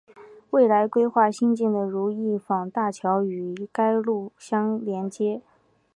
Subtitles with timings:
[0.49, 5.43] 未来计划兴建的如意坊大桥与该路相连接。